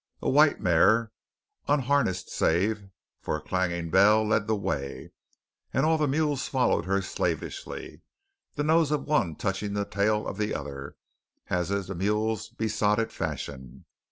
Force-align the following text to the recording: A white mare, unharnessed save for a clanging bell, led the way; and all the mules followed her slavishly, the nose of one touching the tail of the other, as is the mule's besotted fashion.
A 0.23 0.29
white 0.31 0.59
mare, 0.59 1.11
unharnessed 1.67 2.27
save 2.31 2.89
for 3.19 3.35
a 3.35 3.39
clanging 3.39 3.91
bell, 3.91 4.25
led 4.27 4.47
the 4.47 4.55
way; 4.55 5.11
and 5.75 5.85
all 5.85 5.99
the 5.99 6.07
mules 6.07 6.47
followed 6.47 6.85
her 6.85 7.03
slavishly, 7.03 8.01
the 8.55 8.63
nose 8.63 8.89
of 8.89 9.03
one 9.03 9.35
touching 9.35 9.73
the 9.73 9.85
tail 9.85 10.25
of 10.27 10.39
the 10.39 10.55
other, 10.55 10.95
as 11.51 11.69
is 11.69 11.85
the 11.85 11.93
mule's 11.93 12.49
besotted 12.49 13.11
fashion. 13.11 13.85